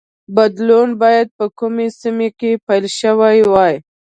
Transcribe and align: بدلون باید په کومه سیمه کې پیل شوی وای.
بدلون 0.35 0.89
باید 1.03 1.27
په 1.37 1.45
کومه 1.57 1.85
سیمه 2.01 2.27
کې 2.39 2.51
پیل 2.67 2.85
شوی 2.99 3.37
وای. 3.51 3.73